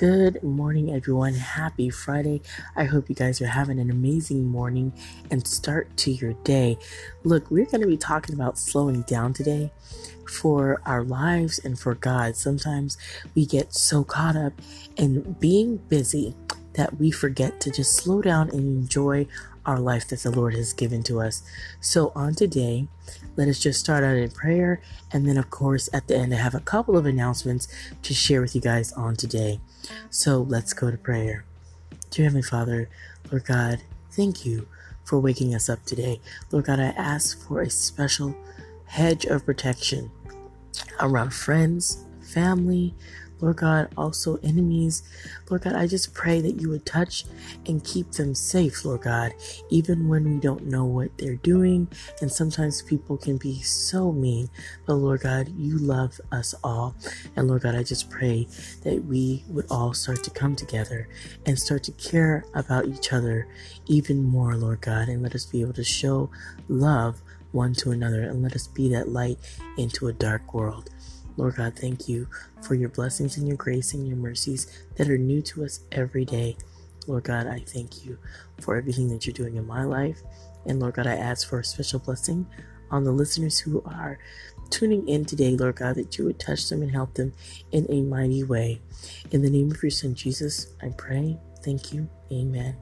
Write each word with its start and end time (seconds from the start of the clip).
Good 0.00 0.42
morning, 0.42 0.94
everyone. 0.94 1.34
Happy 1.34 1.90
Friday. 1.90 2.40
I 2.74 2.84
hope 2.84 3.10
you 3.10 3.14
guys 3.14 3.42
are 3.42 3.46
having 3.46 3.78
an 3.78 3.90
amazing 3.90 4.46
morning 4.46 4.94
and 5.30 5.46
start 5.46 5.94
to 5.98 6.10
your 6.10 6.32
day. 6.42 6.78
Look, 7.22 7.50
we're 7.50 7.66
going 7.66 7.82
to 7.82 7.86
be 7.86 7.98
talking 7.98 8.34
about 8.34 8.56
slowing 8.56 9.02
down 9.02 9.34
today 9.34 9.70
for 10.26 10.80
our 10.86 11.04
lives 11.04 11.58
and 11.58 11.78
for 11.78 11.94
God. 11.94 12.34
Sometimes 12.34 12.96
we 13.34 13.44
get 13.44 13.74
so 13.74 14.02
caught 14.02 14.36
up 14.36 14.54
in 14.96 15.34
being 15.34 15.76
busy 15.76 16.34
that 16.72 16.98
we 16.98 17.10
forget 17.10 17.60
to 17.60 17.70
just 17.70 17.92
slow 17.92 18.22
down 18.22 18.48
and 18.48 18.60
enjoy 18.60 19.26
our 19.66 19.78
life 19.78 20.08
that 20.08 20.20
the 20.20 20.30
Lord 20.30 20.54
has 20.54 20.72
given 20.72 21.02
to 21.04 21.20
us. 21.20 21.42
So, 21.80 22.12
on 22.14 22.34
today, 22.34 22.88
let 23.36 23.48
us 23.48 23.58
just 23.58 23.80
start 23.80 24.04
out 24.04 24.16
in 24.16 24.30
prayer. 24.30 24.80
And 25.12 25.28
then, 25.28 25.36
of 25.36 25.50
course, 25.50 25.88
at 25.92 26.08
the 26.08 26.16
end, 26.16 26.32
I 26.34 26.38
have 26.38 26.54
a 26.54 26.60
couple 26.60 26.96
of 26.96 27.06
announcements 27.06 27.68
to 28.02 28.14
share 28.14 28.40
with 28.40 28.54
you 28.54 28.60
guys 28.60 28.92
on 28.92 29.16
today. 29.16 29.60
So, 30.10 30.40
let's 30.40 30.72
go 30.72 30.90
to 30.90 30.98
prayer. 30.98 31.44
Dear 32.10 32.24
Heavenly 32.24 32.42
Father, 32.42 32.88
Lord 33.30 33.44
God, 33.44 33.82
thank 34.10 34.44
you 34.44 34.66
for 35.04 35.18
waking 35.18 35.54
us 35.54 35.68
up 35.68 35.84
today. 35.84 36.20
Lord 36.50 36.66
God, 36.66 36.80
I 36.80 36.88
ask 36.96 37.46
for 37.46 37.60
a 37.60 37.70
special 37.70 38.34
hedge 38.86 39.24
of 39.24 39.46
protection 39.46 40.10
around 41.00 41.32
friends, 41.32 42.04
family, 42.20 42.94
Lord 43.40 43.56
God, 43.56 43.88
also 43.96 44.36
enemies. 44.42 45.02
Lord 45.48 45.62
God, 45.62 45.74
I 45.74 45.86
just 45.86 46.14
pray 46.14 46.40
that 46.40 46.60
you 46.60 46.68
would 46.70 46.86
touch 46.86 47.24
and 47.66 47.84
keep 47.84 48.12
them 48.12 48.34
safe, 48.34 48.84
Lord 48.84 49.02
God, 49.02 49.32
even 49.68 50.08
when 50.08 50.24
we 50.24 50.40
don't 50.40 50.66
know 50.66 50.84
what 50.84 51.16
they're 51.18 51.36
doing. 51.36 51.88
And 52.20 52.30
sometimes 52.30 52.82
people 52.82 53.16
can 53.16 53.36
be 53.36 53.60
so 53.60 54.12
mean. 54.12 54.50
But 54.86 54.94
Lord 54.94 55.20
God, 55.20 55.48
you 55.56 55.78
love 55.78 56.20
us 56.32 56.54
all. 56.62 56.94
And 57.36 57.48
Lord 57.48 57.62
God, 57.62 57.74
I 57.74 57.82
just 57.82 58.10
pray 58.10 58.46
that 58.82 59.04
we 59.04 59.44
would 59.48 59.66
all 59.70 59.94
start 59.94 60.22
to 60.24 60.30
come 60.30 60.56
together 60.56 61.08
and 61.46 61.58
start 61.58 61.82
to 61.84 61.92
care 61.92 62.44
about 62.54 62.86
each 62.86 63.12
other 63.12 63.48
even 63.86 64.22
more, 64.22 64.56
Lord 64.56 64.80
God, 64.80 65.08
and 65.08 65.22
let 65.22 65.34
us 65.34 65.46
be 65.46 65.60
able 65.60 65.72
to 65.74 65.84
show 65.84 66.30
love 66.68 67.20
one 67.52 67.74
to 67.74 67.90
another 67.90 68.22
and 68.22 68.42
let 68.42 68.54
us 68.54 68.66
be 68.66 68.88
that 68.90 69.08
light 69.08 69.38
into 69.76 70.08
a 70.08 70.12
dark 70.12 70.54
world. 70.54 70.90
Lord 71.36 71.56
God, 71.56 71.76
thank 71.76 72.08
you 72.08 72.28
for 72.62 72.74
your 72.74 72.88
blessings 72.88 73.36
and 73.36 73.46
your 73.46 73.56
grace 73.56 73.94
and 73.94 74.06
your 74.06 74.16
mercies 74.16 74.66
that 74.96 75.08
are 75.08 75.18
new 75.18 75.42
to 75.42 75.64
us 75.64 75.80
every 75.92 76.24
day. 76.24 76.56
Lord 77.06 77.24
God, 77.24 77.46
I 77.46 77.60
thank 77.60 78.04
you 78.04 78.18
for 78.60 78.76
everything 78.76 79.08
that 79.08 79.26
you're 79.26 79.34
doing 79.34 79.56
in 79.56 79.66
my 79.66 79.84
life. 79.84 80.20
And 80.66 80.80
Lord 80.80 80.94
God, 80.94 81.06
I 81.06 81.14
ask 81.14 81.48
for 81.48 81.60
a 81.60 81.64
special 81.64 81.98
blessing 81.98 82.46
on 82.90 83.04
the 83.04 83.12
listeners 83.12 83.58
who 83.58 83.82
are 83.86 84.18
tuning 84.68 85.08
in 85.08 85.24
today, 85.24 85.56
Lord 85.56 85.76
God, 85.76 85.96
that 85.96 86.18
you 86.18 86.24
would 86.24 86.38
touch 86.38 86.68
them 86.68 86.82
and 86.82 86.90
help 86.90 87.14
them 87.14 87.32
in 87.72 87.86
a 87.88 88.02
mighty 88.02 88.44
way. 88.44 88.80
In 89.30 89.42
the 89.42 89.50
name 89.50 89.70
of 89.70 89.82
your 89.82 89.90
Son, 89.90 90.14
Jesus, 90.14 90.68
I 90.82 90.88
pray. 90.90 91.38
Thank 91.62 91.92
you. 91.92 92.08
Amen. 92.32 92.76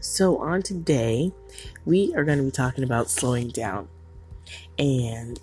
So, 0.00 0.38
on 0.38 0.62
today, 0.62 1.32
we 1.84 2.14
are 2.14 2.24
going 2.24 2.38
to 2.38 2.44
be 2.44 2.50
talking 2.50 2.84
about 2.84 3.10
slowing 3.10 3.48
down. 3.48 3.88
And 4.78 5.38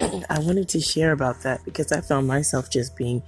I 0.00 0.38
wanted 0.40 0.68
to 0.70 0.80
share 0.80 1.12
about 1.12 1.42
that 1.42 1.64
because 1.64 1.92
I 1.92 2.00
found 2.00 2.26
myself 2.26 2.70
just 2.70 2.96
being 2.96 3.22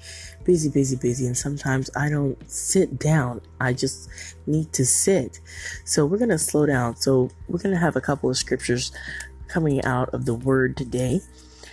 busy, 0.45 0.69
busy, 0.69 0.97
busy, 0.97 1.27
and 1.27 1.37
sometimes 1.37 1.91
I 1.97 2.09
don't 2.09 2.39
sit 2.51 2.99
down. 2.99 3.41
I 3.61 3.73
just 3.73 4.09
need 4.47 4.73
to 4.73 4.85
sit. 4.85 5.41
So 5.85 6.05
we're 6.07 6.19
going 6.19 6.31
to 6.31 6.39
slow 6.39 6.67
down. 6.67 6.97
So 6.97 7.31
we're 7.49 7.59
going 7.59 7.75
to 7.75 7.81
have 7.81 7.97
a 7.97 8.01
couple 8.01 8.31
of 8.31 8.37
scriptures 8.37 8.93
coming 9.49 9.85
out 9.85 10.09
of 10.11 10.25
the 10.25 10.35
word 10.35 10.77
today. 10.77 11.21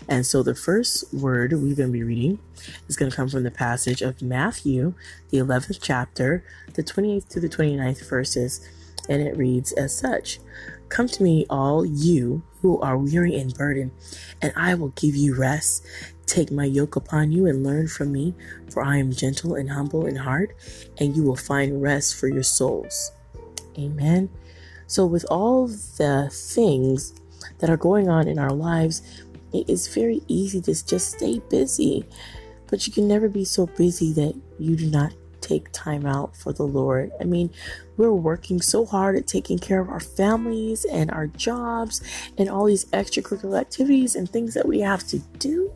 And 0.07 0.25
so 0.25 0.43
the 0.43 0.55
first 0.55 1.13
word 1.13 1.53
we're 1.53 1.75
going 1.75 1.89
to 1.89 1.93
be 1.93 2.03
reading 2.03 2.39
is 2.87 2.95
going 2.95 3.09
to 3.09 3.15
come 3.15 3.29
from 3.29 3.43
the 3.43 3.51
passage 3.51 4.01
of 4.01 4.21
Matthew, 4.21 4.93
the 5.29 5.37
11th 5.37 5.79
chapter, 5.81 6.43
the 6.73 6.83
28th 6.83 7.29
to 7.29 7.39
the 7.39 7.49
29th 7.49 8.07
verses. 8.07 8.67
And 9.09 9.21
it 9.21 9.35
reads 9.35 9.71
as 9.73 9.97
such 9.97 10.39
Come 10.89 11.07
to 11.07 11.23
me, 11.23 11.45
all 11.49 11.85
you 11.85 12.43
who 12.63 12.79
are 12.79 12.97
weary 12.97 13.35
and 13.35 13.53
burdened, 13.53 13.91
and 14.41 14.53
I 14.55 14.73
will 14.73 14.93
give 14.95 15.15
you 15.15 15.35
rest. 15.35 15.85
Take 16.25 16.49
my 16.49 16.63
yoke 16.63 16.95
upon 16.95 17.33
you 17.33 17.45
and 17.45 17.61
learn 17.61 17.89
from 17.89 18.13
me, 18.13 18.33
for 18.71 18.81
I 18.81 18.97
am 18.97 19.11
gentle 19.11 19.55
and 19.55 19.69
humble 19.69 20.05
in 20.05 20.15
heart, 20.15 20.55
and 20.97 21.15
you 21.15 21.23
will 21.23 21.35
find 21.35 21.83
rest 21.83 22.15
for 22.15 22.29
your 22.29 22.41
souls. 22.41 23.11
Amen. 23.77 24.29
So, 24.87 25.05
with 25.05 25.25
all 25.29 25.67
the 25.67 26.29
things 26.31 27.13
that 27.59 27.69
are 27.69 27.77
going 27.77 28.07
on 28.07 28.29
in 28.29 28.39
our 28.39 28.53
lives, 28.53 29.01
it 29.51 29.69
is 29.69 29.93
very 29.93 30.21
easy 30.29 30.61
to 30.61 30.85
just 30.85 31.11
stay 31.11 31.39
busy. 31.49 32.05
But 32.67 32.87
you 32.87 32.93
can 32.93 33.09
never 33.09 33.27
be 33.27 33.43
so 33.43 33.65
busy 33.65 34.13
that 34.13 34.39
you 34.57 34.77
do 34.77 34.89
not 34.89 35.13
take 35.43 35.71
time 35.71 36.05
out 36.05 36.35
for 36.35 36.53
the 36.53 36.63
Lord. 36.63 37.11
I 37.19 37.25
mean, 37.25 37.51
we're 37.97 38.13
working 38.13 38.61
so 38.61 38.85
hard 38.85 39.15
at 39.15 39.27
taking 39.27 39.59
care 39.59 39.81
of 39.81 39.89
our 39.89 39.99
families 39.99 40.85
and 40.85 41.11
our 41.11 41.27
jobs 41.27 42.01
and 42.37 42.49
all 42.49 42.65
these 42.65 42.85
extracurricular 42.85 43.59
activities 43.59 44.15
and 44.15 44.27
things 44.27 44.53
that 44.55 44.67
we 44.67 44.79
have 44.79 45.05
to 45.07 45.19
do. 45.37 45.71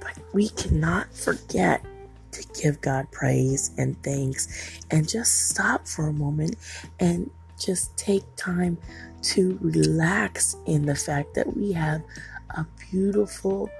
But 0.00 0.18
we 0.32 0.50
cannot 0.50 1.12
forget 1.14 1.84
to 2.32 2.46
give 2.62 2.80
God 2.80 3.10
praise 3.10 3.72
and 3.78 4.00
thanks 4.02 4.80
and 4.90 5.08
just 5.08 5.50
stop 5.50 5.86
for 5.88 6.08
a 6.08 6.12
moment 6.12 6.56
and 7.00 7.30
just 7.58 7.96
take 7.96 8.24
time 8.36 8.78
to 9.22 9.58
relax 9.60 10.56
in 10.66 10.86
the 10.86 10.94
fact 10.94 11.34
that 11.34 11.56
we 11.56 11.72
have 11.72 12.02
a 12.50 12.66
beautiful 12.90 13.70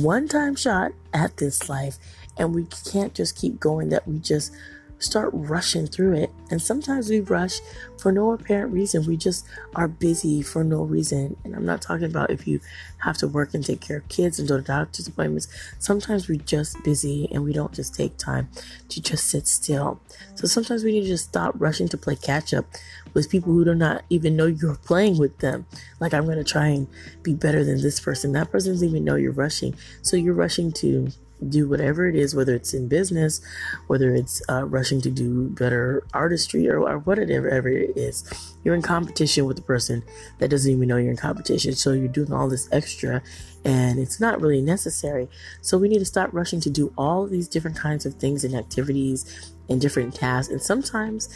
one 0.00 0.26
time 0.28 0.54
shot 0.56 0.92
at 1.12 1.36
this 1.36 1.68
life 1.68 1.98
and 2.38 2.54
we 2.54 2.66
can't 2.90 3.14
just 3.14 3.36
keep 3.36 3.60
going 3.60 3.88
that 3.90 4.06
we 4.06 4.18
just 4.18 4.52
start 5.00 5.30
rushing 5.32 5.86
through 5.86 6.14
it. 6.14 6.30
And 6.50 6.60
sometimes 6.60 7.08
we 7.08 7.20
rush 7.20 7.60
for 7.98 8.10
no 8.10 8.32
apparent 8.32 8.72
reason. 8.72 9.06
We 9.06 9.16
just 9.16 9.46
are 9.74 9.88
busy 9.88 10.42
for 10.42 10.64
no 10.64 10.82
reason. 10.82 11.36
And 11.44 11.54
I'm 11.54 11.64
not 11.64 11.82
talking 11.82 12.06
about 12.06 12.30
if 12.30 12.46
you 12.46 12.60
have 12.98 13.16
to 13.18 13.28
work 13.28 13.54
and 13.54 13.64
take 13.64 13.80
care 13.80 13.98
of 13.98 14.08
kids 14.08 14.38
and 14.38 14.48
go 14.48 14.56
to 14.56 14.62
doctor's 14.62 15.06
appointments. 15.06 15.48
Sometimes 15.78 16.28
we're 16.28 16.40
just 16.40 16.82
busy 16.82 17.28
and 17.32 17.44
we 17.44 17.52
don't 17.52 17.72
just 17.72 17.94
take 17.94 18.16
time 18.16 18.48
to 18.88 19.00
just 19.00 19.28
sit 19.28 19.46
still. 19.46 20.00
So 20.34 20.46
sometimes 20.46 20.84
we 20.84 20.92
need 20.92 21.02
to 21.02 21.08
just 21.08 21.28
stop 21.28 21.54
rushing 21.58 21.88
to 21.88 21.98
play 21.98 22.16
catch 22.16 22.52
up 22.52 22.66
with 23.14 23.30
people 23.30 23.52
who 23.52 23.64
do 23.64 23.74
not 23.74 24.02
even 24.10 24.36
know 24.36 24.46
you're 24.46 24.76
playing 24.76 25.18
with 25.18 25.38
them. 25.38 25.66
Like, 26.00 26.14
I'm 26.14 26.24
going 26.24 26.38
to 26.38 26.44
try 26.44 26.68
and 26.68 26.88
be 27.22 27.34
better 27.34 27.64
than 27.64 27.80
this 27.80 28.00
person. 28.00 28.32
That 28.32 28.50
person 28.50 28.72
doesn't 28.72 28.88
even 28.88 29.04
know 29.04 29.16
you're 29.16 29.32
rushing. 29.32 29.74
So 30.02 30.16
you're 30.16 30.34
rushing 30.34 30.72
to 30.72 31.10
do 31.46 31.68
whatever 31.68 32.06
it 32.06 32.14
is, 32.14 32.34
whether 32.34 32.54
it's 32.54 32.74
in 32.74 32.88
business, 32.88 33.40
whether 33.86 34.14
it's 34.14 34.42
uh, 34.48 34.64
rushing 34.64 35.00
to 35.02 35.10
do 35.10 35.48
better 35.50 36.04
artistry 36.12 36.68
or, 36.68 36.80
or 36.80 36.98
whatever 36.98 37.68
it 37.68 37.96
is. 37.96 38.24
You're 38.64 38.74
in 38.74 38.82
competition 38.82 39.44
with 39.44 39.56
the 39.56 39.62
person 39.62 40.02
that 40.38 40.50
doesn't 40.50 40.70
even 40.70 40.88
know 40.88 40.96
you're 40.96 41.10
in 41.10 41.16
competition. 41.16 41.74
So 41.74 41.92
you're 41.92 42.08
doing 42.08 42.32
all 42.32 42.48
this 42.48 42.68
extra 42.72 43.22
and 43.64 43.98
it's 43.98 44.20
not 44.20 44.40
really 44.40 44.62
necessary. 44.62 45.28
So 45.60 45.78
we 45.78 45.88
need 45.88 45.98
to 46.00 46.04
stop 46.04 46.30
rushing 46.32 46.60
to 46.62 46.70
do 46.70 46.92
all 46.98 47.26
these 47.26 47.48
different 47.48 47.76
kinds 47.76 48.06
of 48.06 48.14
things 48.14 48.44
and 48.44 48.54
activities 48.54 49.52
and 49.68 49.80
different 49.80 50.14
tasks. 50.14 50.52
And 50.52 50.62
sometimes 50.62 51.28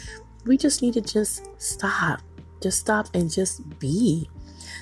we 0.45 0.57
just 0.57 0.81
need 0.81 0.93
to 0.95 1.01
just 1.01 1.47
stop. 1.61 2.21
Just 2.61 2.79
stop 2.79 3.07
and 3.13 3.29
just 3.29 3.79
be. 3.79 4.29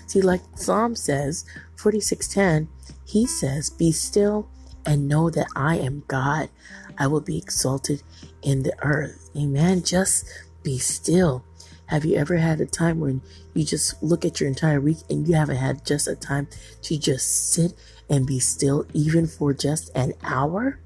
See, 0.08 0.22
like 0.22 0.42
Psalm 0.56 0.96
says, 0.96 1.46
4610, 1.76 2.68
he 3.06 3.26
says, 3.26 3.70
Be 3.70 3.92
still 3.92 4.48
and 4.86 5.08
know 5.08 5.30
that 5.30 5.48
I 5.56 5.78
am 5.78 6.04
God. 6.08 6.50
I 6.98 7.08
will 7.08 7.22
be 7.22 7.38
exalted 7.38 8.04
in 8.42 8.64
the 8.64 8.74
earth. 8.84 9.30
Amen. 9.36 9.84
Just 9.84 10.28
be 10.64 10.78
still. 10.78 11.44
Have 11.88 12.06
you 12.06 12.16
ever 12.16 12.38
had 12.38 12.62
a 12.62 12.66
time 12.66 13.00
when 13.00 13.22
you 13.54 13.66
just 13.66 14.02
look 14.02 14.24
at 14.24 14.40
your 14.40 14.48
entire 14.48 14.80
week 14.80 15.00
and 15.10 15.28
you 15.28 15.36
haven't 15.36 15.58
had 15.58 15.86
just 15.86 16.08
a 16.08 16.16
time 16.16 16.48
to 16.84 16.98
just 16.98 17.52
sit 17.52 17.74
and 18.10 18.26
be 18.26 18.40
still, 18.40 18.86
even 18.94 19.28
for 19.28 19.54
just 19.54 19.92
an 19.94 20.14
hour? 20.24 20.80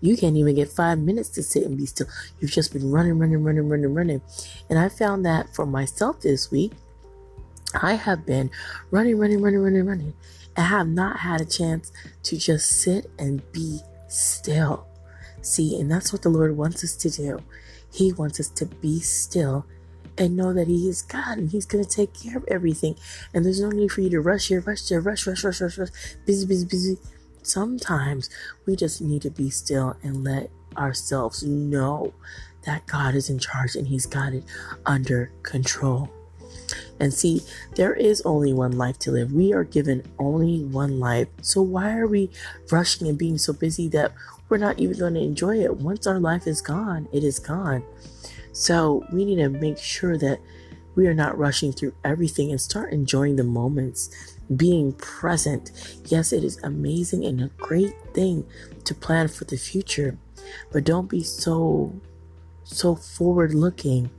You 0.00 0.16
can't 0.16 0.36
even 0.36 0.54
get 0.54 0.70
five 0.70 0.98
minutes 0.98 1.28
to 1.30 1.42
sit 1.42 1.64
and 1.64 1.76
be 1.76 1.84
still. 1.84 2.06
You've 2.38 2.50
just 2.50 2.72
been 2.72 2.90
running, 2.90 3.18
running, 3.18 3.44
running, 3.44 3.68
running, 3.68 3.92
running. 3.92 4.22
And 4.70 4.78
I 4.78 4.88
found 4.88 5.26
that 5.26 5.54
for 5.54 5.66
myself 5.66 6.22
this 6.22 6.50
week, 6.50 6.72
I 7.74 7.94
have 7.94 8.24
been 8.24 8.50
running, 8.90 9.18
running, 9.18 9.42
running, 9.42 9.60
running, 9.60 9.84
running. 9.84 10.14
I 10.56 10.62
have 10.62 10.88
not 10.88 11.20
had 11.20 11.40
a 11.40 11.44
chance 11.44 11.92
to 12.24 12.36
just 12.36 12.82
sit 12.82 13.10
and 13.18 13.42
be 13.52 13.80
still. 14.08 14.86
See, 15.42 15.80
and 15.80 15.90
that's 15.90 16.12
what 16.12 16.22
the 16.22 16.28
Lord 16.28 16.56
wants 16.56 16.84
us 16.84 16.96
to 16.96 17.10
do. 17.10 17.38
He 17.92 18.12
wants 18.12 18.40
us 18.40 18.48
to 18.50 18.66
be 18.66 19.00
still 19.00 19.66
and 20.18 20.36
know 20.36 20.52
that 20.52 20.68
He 20.68 20.88
is 20.88 21.02
God 21.02 21.38
and 21.38 21.50
He's 21.50 21.66
going 21.66 21.84
to 21.84 21.90
take 21.90 22.12
care 22.14 22.36
of 22.36 22.44
everything. 22.48 22.96
And 23.32 23.44
there's 23.44 23.60
no 23.60 23.70
need 23.70 23.90
for 23.90 24.00
you 24.02 24.10
to 24.10 24.20
rush 24.20 24.48
here, 24.48 24.60
rush 24.60 24.88
there, 24.88 25.00
rush, 25.00 25.26
rush, 25.26 25.44
rush, 25.44 25.60
rush, 25.60 25.78
rush, 25.78 25.88
busy, 26.26 26.46
busy, 26.46 26.66
busy. 26.66 26.98
Sometimes 27.42 28.28
we 28.66 28.76
just 28.76 29.00
need 29.00 29.22
to 29.22 29.30
be 29.30 29.48
still 29.50 29.96
and 30.02 30.22
let 30.24 30.50
ourselves 30.76 31.42
know 31.42 32.12
that 32.64 32.86
God 32.86 33.14
is 33.14 33.30
in 33.30 33.38
charge 33.38 33.76
and 33.76 33.88
He's 33.88 34.06
got 34.06 34.34
it 34.34 34.44
under 34.84 35.32
control. 35.42 36.10
And 37.00 37.12
see, 37.12 37.40
there 37.76 37.94
is 37.94 38.20
only 38.22 38.52
one 38.52 38.72
life 38.72 38.98
to 39.00 39.10
live. 39.10 39.32
We 39.32 39.52
are 39.54 39.64
given 39.64 40.04
only 40.18 40.64
one 40.64 41.00
life. 41.00 41.28
So 41.40 41.62
why 41.62 41.96
are 41.96 42.06
we 42.06 42.30
rushing 42.70 43.08
and 43.08 43.18
being 43.18 43.38
so 43.38 43.52
busy 43.54 43.88
that 43.88 44.12
we're 44.50 44.58
not 44.58 44.78
even 44.78 44.98
going 44.98 45.14
to 45.14 45.20
enjoy 45.20 45.60
it. 45.62 45.76
Once 45.78 46.06
our 46.06 46.18
life 46.18 46.46
is 46.46 46.60
gone, 46.60 47.08
it 47.12 47.24
is 47.24 47.38
gone. 47.38 47.82
So 48.52 49.06
we 49.12 49.24
need 49.24 49.36
to 49.36 49.48
make 49.48 49.78
sure 49.78 50.18
that 50.18 50.40
we 50.96 51.06
are 51.06 51.14
not 51.14 51.38
rushing 51.38 51.72
through 51.72 51.94
everything 52.04 52.50
and 52.50 52.60
start 52.60 52.92
enjoying 52.92 53.36
the 53.36 53.44
moments, 53.44 54.10
being 54.56 54.92
present. 54.94 55.70
Yes, 56.06 56.32
it 56.32 56.44
is 56.44 56.58
amazing 56.64 57.24
and 57.24 57.40
a 57.40 57.50
great 57.58 57.94
thing 58.12 58.44
to 58.84 58.94
plan 58.94 59.28
for 59.28 59.44
the 59.44 59.56
future, 59.56 60.18
but 60.72 60.84
don't 60.84 61.08
be 61.08 61.22
so 61.22 61.94
so 62.64 62.94
forward 62.94 63.52
looking 63.54 64.10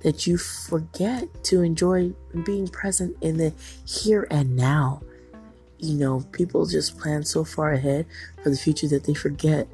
that 0.00 0.26
you 0.26 0.38
forget 0.38 1.44
to 1.44 1.62
enjoy 1.62 2.12
being 2.44 2.68
present 2.68 3.16
in 3.20 3.36
the 3.36 3.52
here 3.86 4.26
and 4.30 4.56
now. 4.56 5.02
You 5.78 5.94
know, 5.94 6.20
people 6.32 6.66
just 6.66 6.98
plan 6.98 7.24
so 7.24 7.44
far 7.44 7.72
ahead 7.72 8.06
for 8.42 8.50
the 8.50 8.56
future 8.56 8.88
that 8.88 9.04
they 9.04 9.14
forget 9.14 9.66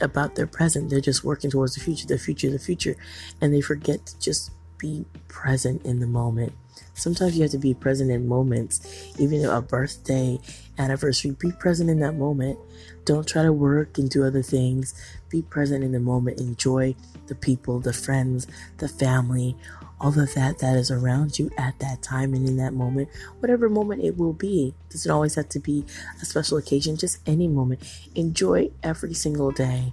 about 0.00 0.34
their 0.34 0.46
present. 0.46 0.88
They're 0.90 1.00
just 1.00 1.24
working 1.24 1.50
towards 1.50 1.74
the 1.74 1.80
future, 1.80 2.06
the 2.06 2.18
future, 2.18 2.50
the 2.50 2.58
future, 2.58 2.96
and 3.40 3.52
they 3.52 3.60
forget 3.60 4.06
to 4.06 4.18
just 4.18 4.52
be 4.78 5.04
present 5.28 5.84
in 5.84 6.00
the 6.00 6.06
moment. 6.06 6.52
Sometimes 6.94 7.36
you 7.36 7.42
have 7.42 7.50
to 7.52 7.58
be 7.58 7.74
present 7.74 8.10
in 8.10 8.28
moments, 8.28 9.12
even 9.18 9.44
a 9.44 9.62
birthday, 9.62 10.38
anniversary. 10.78 11.32
Be 11.32 11.52
present 11.52 11.88
in 11.88 12.00
that 12.00 12.14
moment. 12.14 12.58
Don't 13.04 13.26
try 13.26 13.42
to 13.42 13.52
work 13.52 13.98
and 13.98 14.10
do 14.10 14.24
other 14.24 14.42
things. 14.42 14.94
Be 15.28 15.42
present 15.42 15.82
in 15.82 15.92
the 15.92 16.00
moment. 16.00 16.40
Enjoy 16.40 16.94
the 17.26 17.34
people, 17.34 17.80
the 17.80 17.92
friends, 17.92 18.46
the 18.78 18.88
family, 18.88 19.56
all 20.00 20.18
of 20.18 20.34
that 20.34 20.58
that 20.58 20.76
is 20.76 20.90
around 20.90 21.38
you 21.38 21.50
at 21.58 21.78
that 21.78 22.02
time 22.02 22.32
and 22.34 22.48
in 22.48 22.56
that 22.56 22.72
moment, 22.72 23.08
whatever 23.40 23.68
moment 23.68 24.02
it 24.02 24.16
will 24.16 24.32
be. 24.32 24.74
Doesn't 24.90 25.10
always 25.10 25.34
have 25.34 25.48
to 25.50 25.58
be 25.58 25.84
a 26.20 26.24
special 26.24 26.56
occasion, 26.58 26.96
just 26.96 27.18
any 27.26 27.48
moment. 27.48 27.82
Enjoy 28.14 28.70
every 28.82 29.14
single 29.14 29.50
day 29.50 29.92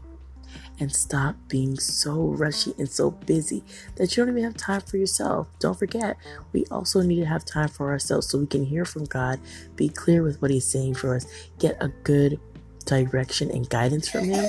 and 0.80 0.92
stop 0.94 1.36
being 1.48 1.80
so 1.80 2.28
rushy 2.28 2.74
and 2.78 2.90
so 2.90 3.12
busy 3.12 3.64
that 3.96 4.16
you 4.16 4.24
don't 4.24 4.32
even 4.32 4.44
have 4.44 4.58
time 4.58 4.82
for 4.82 4.98
yourself. 4.98 5.48
Don't 5.60 5.78
forget, 5.78 6.18
we 6.54 6.66
also 6.72 7.02
need 7.02 7.20
to 7.20 7.26
have 7.26 7.46
time 7.46 7.68
for 7.68 7.92
ourselves 7.92 8.30
so 8.30 8.38
we 8.38 8.46
can 8.48 8.66
hear 8.66 8.86
from 8.86 9.06
God, 9.06 9.40
be 9.76 9.90
clear 9.90 10.24
with 10.24 10.42
what 10.42 10.52
He's 10.52 10.66
saying 10.66 10.96
for 10.96 11.16
us, 11.16 11.26
get 11.60 11.78
a 11.82 11.90
good 12.04 12.40
direction 12.86 13.50
and 13.52 13.70
guidance 13.70 14.08
from 14.08 14.26
Him. 14.26 14.46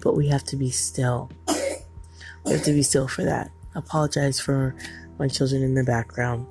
But 0.00 0.16
we 0.16 0.28
have 0.28 0.44
to 0.44 0.56
be 0.56 0.70
still. 0.70 1.30
We 2.44 2.52
have 2.52 2.64
to 2.64 2.72
be 2.72 2.82
still 2.82 3.06
for 3.06 3.22
that. 3.22 3.50
Apologize 3.74 4.40
for 4.40 4.74
my 5.18 5.28
children 5.28 5.62
in 5.62 5.74
the 5.74 5.84
background. 5.84 6.46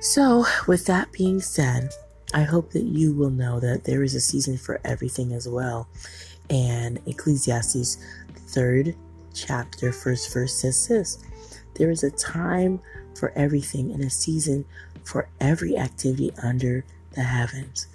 So, 0.00 0.44
with 0.66 0.86
that 0.86 1.12
being 1.12 1.40
said, 1.40 1.90
I 2.34 2.42
hope 2.42 2.72
that 2.72 2.82
you 2.82 3.14
will 3.14 3.30
know 3.30 3.60
that 3.60 3.84
there 3.84 4.02
is 4.02 4.16
a 4.16 4.20
season 4.20 4.58
for 4.58 4.80
everything 4.84 5.32
as 5.32 5.48
well. 5.48 5.88
And 6.50 7.00
Ecclesiastes, 7.06 7.98
third 8.48 8.94
chapter, 9.32 9.92
first 9.92 10.32
verse 10.32 10.54
says 10.54 10.86
this 10.88 11.18
There 11.74 11.90
is 11.90 12.04
a 12.04 12.10
time 12.10 12.80
for 13.14 13.32
everything 13.36 13.92
and 13.92 14.02
a 14.02 14.10
season 14.10 14.64
for 15.04 15.28
every 15.40 15.76
activity 15.76 16.32
under 16.42 16.84
the 17.12 17.22
heavens. 17.22 17.86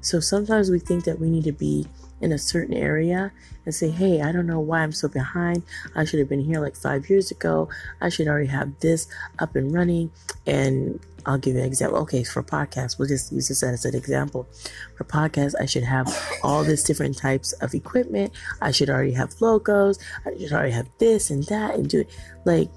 So 0.00 0.20
sometimes 0.20 0.70
we 0.70 0.78
think 0.78 1.04
that 1.04 1.18
we 1.18 1.30
need 1.30 1.44
to 1.44 1.52
be 1.52 1.86
in 2.20 2.32
a 2.32 2.38
certain 2.38 2.74
area 2.74 3.32
and 3.64 3.74
say, 3.74 3.90
Hey, 3.90 4.20
I 4.20 4.32
don't 4.32 4.46
know 4.46 4.60
why 4.60 4.80
I'm 4.80 4.92
so 4.92 5.08
behind. 5.08 5.62
I 5.94 6.04
should 6.04 6.18
have 6.18 6.28
been 6.28 6.44
here 6.44 6.60
like 6.60 6.76
five 6.76 7.08
years 7.08 7.30
ago. 7.30 7.68
I 8.00 8.08
should 8.08 8.28
already 8.28 8.48
have 8.48 8.78
this 8.80 9.06
up 9.38 9.56
and 9.56 9.72
running. 9.72 10.10
And 10.46 11.00
I'll 11.26 11.38
give 11.38 11.54
you 11.54 11.60
an 11.60 11.66
example. 11.66 11.98
Okay, 12.00 12.24
for 12.24 12.42
podcasts, 12.42 12.98
we'll 12.98 13.08
just 13.08 13.32
use 13.32 13.48
this 13.48 13.62
as 13.62 13.84
an 13.84 13.94
example. 13.94 14.48
For 14.96 15.04
podcasts, 15.04 15.54
I 15.60 15.66
should 15.66 15.82
have 15.82 16.08
all 16.42 16.64
these 16.64 16.82
different 16.82 17.18
types 17.18 17.52
of 17.54 17.74
equipment. 17.74 18.32
I 18.60 18.70
should 18.70 18.90
already 18.90 19.12
have 19.12 19.40
logos. 19.40 19.98
I 20.24 20.36
should 20.38 20.52
already 20.52 20.72
have 20.72 20.88
this 20.98 21.30
and 21.30 21.44
that 21.44 21.74
and 21.74 21.88
do 21.88 22.00
it. 22.00 22.10
Like, 22.44 22.70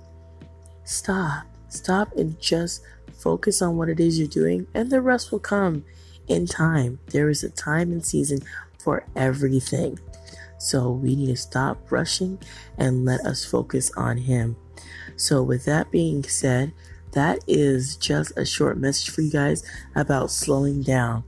stop. 0.84 1.45
Stop 1.69 2.16
and 2.16 2.40
just 2.40 2.84
focus 3.13 3.62
on 3.62 3.78
what 3.78 3.90
it 3.90 4.00
is 4.00 4.19
you're 4.19 4.28
doing, 4.28 4.68
and 4.74 4.92
the 4.92 5.01
rest 5.01 5.31
will 5.31 5.40
come 5.40 5.86
in 6.28 6.45
time. 6.45 7.00
There 7.07 7.30
is 7.30 7.44
a 7.44 7.50
time 7.50 7.92
and 7.92 8.06
season 8.06 8.40
for 8.83 9.06
everything. 9.15 10.00
So 10.57 10.91
we 10.91 11.15
need 11.15 11.27
to 11.27 11.35
stop 11.35 11.91
rushing 11.91 12.39
and 12.77 13.06
let 13.06 13.21
us 13.21 13.44
focus 13.44 13.91
on 13.97 14.18
Him. 14.18 14.56
So, 15.15 15.44
with 15.44 15.65
that 15.65 15.91
being 15.91 16.24
said, 16.24 16.74
that 17.12 17.39
is 17.47 17.95
just 17.97 18.31
a 18.38 18.45
short 18.45 18.77
message 18.77 19.13
for 19.13 19.21
you 19.21 19.31
guys 19.31 19.63
about 19.95 20.31
slowing 20.31 20.81
down. 20.81 21.24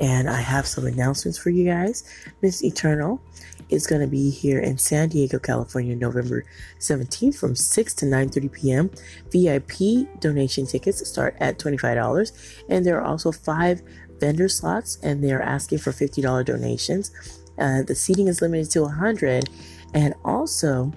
And 0.00 0.30
I 0.30 0.40
have 0.40 0.66
some 0.66 0.86
announcements 0.86 1.38
for 1.38 1.50
you 1.50 1.64
guys. 1.64 2.04
Miss 2.40 2.64
Eternal 2.64 3.20
is 3.68 3.86
going 3.86 4.00
to 4.00 4.06
be 4.06 4.30
here 4.30 4.60
in 4.60 4.78
San 4.78 5.08
Diego, 5.08 5.38
California, 5.38 5.94
November 5.94 6.44
17th 6.78 7.36
from 7.36 7.54
6 7.54 7.94
to 7.94 8.06
9:30 8.06 8.52
p.m. 8.52 8.90
VIP 9.30 10.20
donation 10.20 10.66
tickets 10.66 11.06
start 11.06 11.36
at 11.40 11.58
$25 11.58 12.32
and 12.68 12.84
there 12.84 12.98
are 12.98 13.04
also 13.04 13.30
5 13.32 13.82
vendor 14.20 14.48
slots 14.48 14.98
and 15.02 15.22
they're 15.22 15.42
asking 15.42 15.78
for 15.78 15.90
$50 15.90 16.44
donations. 16.44 17.10
Uh, 17.58 17.82
the 17.82 17.94
seating 17.94 18.28
is 18.28 18.40
limited 18.40 18.70
to 18.70 18.82
100 18.82 19.48
and 19.94 20.14
also 20.24 20.92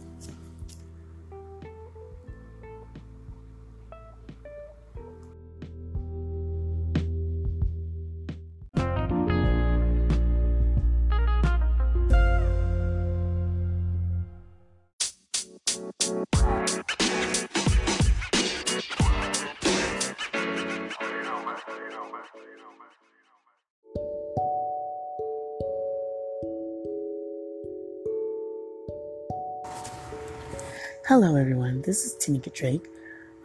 Hello, 31.07 31.37
everyone. 31.37 31.83
This 31.83 32.03
is 32.03 32.15
Tanika 32.15 32.53
Drake 32.53 32.85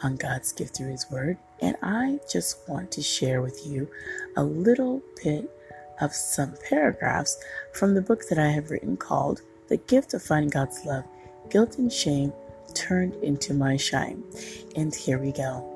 on 0.03 0.17
God's 0.17 0.53
Gift 0.53 0.77
Through 0.77 0.91
His 0.91 1.09
Word, 1.13 1.39
and 1.61 1.77
I 1.81 2.19
just 2.29 2.69
want 2.69 2.91
to 2.91 3.03
share 3.03 3.41
with 3.41 3.65
you 3.65 3.89
a 4.37 4.43
little 4.43 5.01
bit 5.23 5.49
of 6.01 6.13
some 6.13 6.55
paragraphs 6.69 7.39
from 7.73 7.95
the 7.95 8.03
book 8.03 8.23
that 8.29 8.39
I 8.41 8.49
have 8.49 8.73
written 8.73 8.97
called 8.97 9.43
The 9.69 9.77
Gift 9.77 10.13
of 10.13 10.25
Finding 10.25 10.51
God's 10.51 10.85
Love 10.85 11.05
Guilt 11.51 11.79
and 11.79 11.93
Shame 11.93 12.33
turned 12.75 13.15
into 13.23 13.55
my 13.55 13.77
shine. 13.77 14.23
And 14.77 14.95
here 14.95 15.19
we 15.19 15.33
go. 15.33 15.69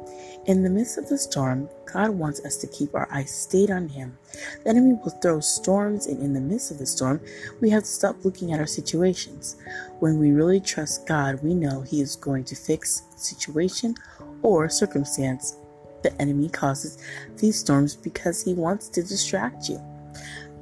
In 0.46 0.62
the 0.62 0.70
midst 0.70 0.96
of 0.96 1.08
the 1.08 1.18
storm, 1.18 1.68
God 1.92 2.10
wants 2.10 2.44
us 2.44 2.56
to 2.58 2.68
keep 2.68 2.94
our 2.94 3.08
eyes 3.10 3.30
stayed 3.30 3.70
on 3.70 3.88
Him. 3.88 4.16
The 4.62 4.70
enemy 4.70 4.92
will 5.02 5.10
throw 5.20 5.40
storms, 5.40 6.06
and 6.06 6.22
in 6.22 6.34
the 6.34 6.40
midst 6.40 6.70
of 6.70 6.78
the 6.78 6.86
storm, 6.86 7.20
we 7.60 7.68
have 7.70 7.82
to 7.82 7.88
stop 7.88 8.24
looking 8.24 8.52
at 8.52 8.60
our 8.60 8.66
situations. 8.66 9.56
When 9.98 10.20
we 10.20 10.30
really 10.30 10.60
trust 10.60 11.06
God, 11.06 11.42
we 11.42 11.52
know 11.52 11.80
He 11.80 12.00
is 12.00 12.14
going 12.14 12.44
to 12.44 12.54
fix 12.54 13.02
situation 13.16 13.96
or 14.42 14.68
circumstance. 14.68 15.56
The 16.02 16.22
enemy 16.22 16.48
causes 16.48 16.98
these 17.38 17.58
storms 17.58 17.96
because 17.96 18.40
he 18.40 18.54
wants 18.54 18.88
to 18.90 19.02
distract 19.02 19.68
you. 19.68 19.80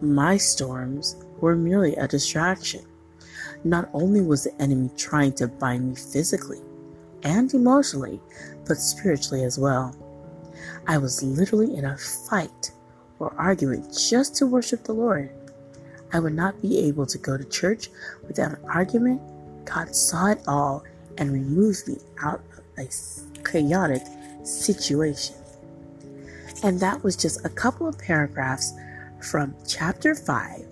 My 0.00 0.38
storms 0.38 1.16
were 1.40 1.56
merely 1.56 1.94
a 1.96 2.08
distraction. 2.08 2.80
Not 3.64 3.88
only 3.92 4.20
was 4.20 4.44
the 4.44 4.62
enemy 4.62 4.90
trying 4.96 5.32
to 5.34 5.48
bind 5.48 5.88
me 5.88 5.96
physically 5.96 6.60
and 7.22 7.52
emotionally, 7.54 8.20
but 8.66 8.76
spiritually 8.76 9.44
as 9.44 9.58
well. 9.58 9.94
I 10.86 10.98
was 10.98 11.22
literally 11.22 11.76
in 11.76 11.84
a 11.84 11.96
fight 11.96 12.72
or 13.18 13.34
argument 13.38 13.96
just 13.96 14.36
to 14.36 14.46
worship 14.46 14.84
the 14.84 14.92
Lord. 14.92 15.30
I 16.12 16.20
would 16.20 16.34
not 16.34 16.60
be 16.62 16.78
able 16.78 17.06
to 17.06 17.18
go 17.18 17.36
to 17.36 17.44
church 17.44 17.90
without 18.26 18.52
an 18.52 18.64
argument. 18.68 19.20
God 19.64 19.94
saw 19.94 20.26
it 20.26 20.42
all 20.46 20.84
and 21.18 21.32
removed 21.32 21.88
me 21.88 21.96
out 22.22 22.40
of 22.56 22.64
a 22.78 22.88
chaotic 23.42 24.02
situation. 24.44 25.36
And 26.62 26.78
that 26.80 27.02
was 27.02 27.16
just 27.16 27.44
a 27.44 27.48
couple 27.48 27.88
of 27.88 27.98
paragraphs 27.98 28.72
from 29.20 29.54
chapter 29.66 30.14
5. 30.14 30.64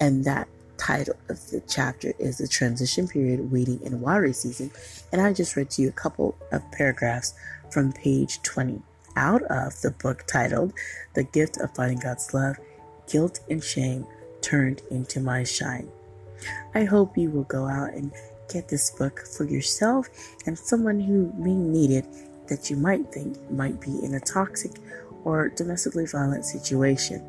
And 0.00 0.24
that 0.24 0.48
title 0.80 1.14
of 1.28 1.50
the 1.50 1.62
chapter 1.68 2.14
is 2.18 2.38
The 2.38 2.48
Transition 2.48 3.06
Period 3.06 3.52
Waiting 3.52 3.82
in 3.82 4.00
Watery 4.00 4.32
Season. 4.32 4.70
And 5.12 5.20
I 5.20 5.34
just 5.34 5.54
read 5.54 5.68
to 5.72 5.82
you 5.82 5.90
a 5.90 5.92
couple 5.92 6.38
of 6.52 6.62
paragraphs 6.72 7.34
from 7.70 7.92
page 7.92 8.40
20 8.42 8.80
out 9.14 9.42
of 9.42 9.78
the 9.82 9.90
book 9.90 10.24
titled 10.26 10.72
The 11.14 11.24
Gift 11.24 11.58
of 11.58 11.74
Finding 11.74 11.98
God's 11.98 12.32
Love 12.32 12.56
Guilt 13.12 13.40
and 13.50 13.62
Shame 13.62 14.06
Turned 14.40 14.80
into 14.90 15.20
My 15.20 15.44
Shine. 15.44 15.90
I 16.74 16.84
hope 16.84 17.18
you 17.18 17.30
will 17.30 17.44
go 17.44 17.66
out 17.66 17.92
and 17.92 18.10
get 18.50 18.68
this 18.68 18.90
book 18.90 19.26
for 19.36 19.44
yourself 19.44 20.08
and 20.46 20.58
someone 20.58 20.98
who 20.98 21.30
may 21.36 21.54
need 21.54 21.90
it 21.90 22.06
that 22.48 22.70
you 22.70 22.76
might 22.76 23.12
think 23.12 23.38
might 23.50 23.80
be 23.82 24.02
in 24.02 24.14
a 24.14 24.20
toxic 24.20 24.72
or 25.24 25.50
domestically 25.50 26.06
violent 26.06 26.46
situation. 26.46 27.22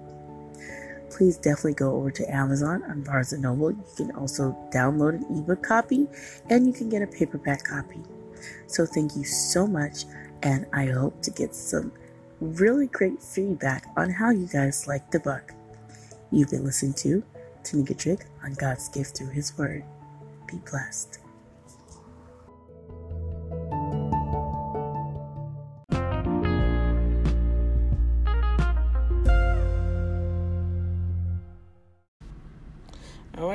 Please 1.11 1.37
definitely 1.37 1.73
go 1.73 1.95
over 1.95 2.09
to 2.09 2.33
Amazon 2.33 2.83
on 2.83 3.03
Barnes 3.03 3.33
& 3.33 3.37
Noble. 3.37 3.71
You 3.71 3.83
can 3.95 4.11
also 4.11 4.57
download 4.73 5.15
an 5.15 5.37
ebook 5.37 5.61
copy 5.61 6.07
and 6.49 6.65
you 6.65 6.73
can 6.73 6.89
get 6.89 7.01
a 7.01 7.07
paperback 7.07 7.63
copy. 7.63 7.99
So 8.67 8.85
thank 8.85 9.15
you 9.15 9.23
so 9.23 9.67
much 9.67 10.05
and 10.41 10.65
I 10.73 10.87
hope 10.87 11.21
to 11.23 11.31
get 11.31 11.53
some 11.53 11.91
really 12.39 12.87
great 12.87 13.21
feedback 13.21 13.85
on 13.97 14.09
how 14.09 14.31
you 14.31 14.47
guys 14.47 14.87
like 14.87 15.11
the 15.11 15.19
book. 15.19 15.51
You've 16.31 16.49
been 16.49 16.63
listening 16.63 16.93
to 16.95 17.23
Tanika 17.63 17.95
Drake 17.95 18.25
on 18.43 18.53
God's 18.53 18.89
gift 18.89 19.17
through 19.17 19.29
His 19.29 19.55
Word. 19.57 19.83
Be 20.47 20.57
blessed. 20.69 21.19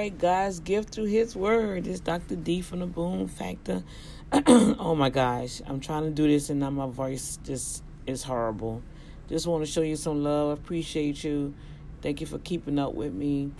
Right, 0.06 0.18
God's 0.18 0.60
gift 0.60 0.94
through 0.94 1.06
His 1.06 1.34
Word. 1.34 1.88
It's 1.88 1.98
Dr. 1.98 2.36
D 2.36 2.60
from 2.60 2.78
the 2.78 2.86
Boom 2.86 3.26
Factor. 3.26 3.82
oh 4.32 4.94
my 4.94 5.10
gosh, 5.10 5.60
I'm 5.66 5.80
trying 5.80 6.04
to 6.04 6.10
do 6.10 6.28
this 6.28 6.48
and 6.48 6.60
now 6.60 6.70
my 6.70 6.86
voice 6.86 7.40
just 7.42 7.82
is 8.06 8.22
horrible. 8.22 8.82
Just 9.28 9.48
want 9.48 9.66
to 9.66 9.70
show 9.70 9.80
you 9.80 9.96
some 9.96 10.22
love. 10.22 10.50
I 10.50 10.52
appreciate 10.52 11.24
you. 11.24 11.54
Thank 12.02 12.20
you 12.20 12.26
for 12.28 12.38
keeping 12.38 12.78
up 12.78 12.94
with 12.94 13.12
me. 13.14 13.50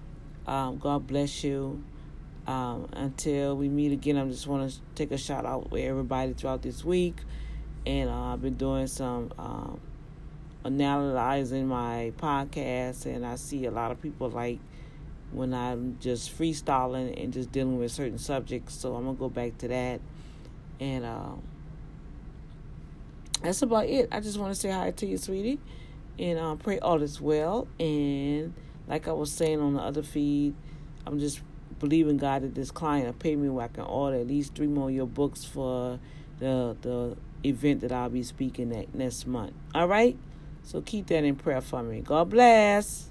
Um, 0.46 0.78
God 0.78 1.08
bless 1.08 1.42
you. 1.42 1.82
Um, 2.46 2.90
until 2.92 3.56
we 3.56 3.68
meet 3.68 3.90
again, 3.90 4.16
I 4.16 4.24
just 4.26 4.46
want 4.46 4.70
to 4.70 4.78
take 4.94 5.10
a 5.10 5.18
shout 5.18 5.44
out 5.44 5.72
with 5.72 5.82
everybody 5.82 6.32
throughout 6.32 6.62
this 6.62 6.84
week. 6.84 7.16
And 7.86 8.08
uh, 8.08 8.34
I've 8.34 8.42
been 8.42 8.54
doing 8.54 8.86
some 8.86 9.32
um, 9.36 9.80
analyzing 10.64 11.66
my 11.66 12.12
podcast, 12.18 13.06
and 13.06 13.26
I 13.26 13.34
see 13.34 13.64
a 13.66 13.72
lot 13.72 13.90
of 13.90 14.00
people 14.00 14.30
like 14.30 14.60
when 15.32 15.52
I'm 15.52 15.98
just 16.00 16.36
freestyling 16.36 17.22
and 17.22 17.32
just 17.32 17.52
dealing 17.52 17.78
with 17.78 17.92
certain 17.92 18.18
subjects. 18.18 18.74
So 18.74 18.94
I'm 18.94 19.04
gonna 19.04 19.16
go 19.16 19.28
back 19.28 19.58
to 19.58 19.68
that, 19.68 20.00
and 20.80 21.04
um, 21.04 21.42
that's 23.42 23.62
about 23.62 23.86
it. 23.86 24.08
I 24.12 24.20
just 24.20 24.38
want 24.38 24.54
to 24.54 24.60
say 24.60 24.70
hi 24.70 24.90
to 24.90 25.06
you, 25.06 25.18
sweetie, 25.18 25.58
and 26.18 26.38
um, 26.38 26.58
pray 26.58 26.78
all 26.78 27.02
is 27.02 27.20
well. 27.20 27.68
And 27.78 28.54
like 28.88 29.08
I 29.08 29.12
was 29.12 29.32
saying 29.32 29.60
on 29.60 29.74
the 29.74 29.80
other 29.80 30.02
feed, 30.02 30.54
I'm 31.06 31.18
just 31.18 31.40
believing 31.78 32.16
God 32.16 32.42
that 32.42 32.54
this 32.54 32.70
client 32.70 33.06
will 33.06 33.12
pay 33.14 33.36
me 33.36 33.48
where 33.48 33.66
I 33.66 33.68
can 33.68 33.84
order 33.84 34.18
at 34.18 34.26
least 34.26 34.54
three 34.54 34.66
more 34.66 34.88
of 34.88 34.94
your 34.94 35.06
books 35.06 35.44
for 35.44 35.98
the 36.38 36.76
the 36.82 37.16
event 37.44 37.80
that 37.82 37.92
I'll 37.92 38.08
be 38.08 38.22
speaking 38.22 38.74
at 38.74 38.94
next 38.94 39.26
month. 39.26 39.52
All 39.74 39.88
right. 39.88 40.16
So 40.62 40.80
keep 40.80 41.06
that 41.08 41.22
in 41.22 41.36
prayer 41.36 41.60
for 41.60 41.82
me. 41.82 42.00
God 42.00 42.30
bless. 42.30 43.10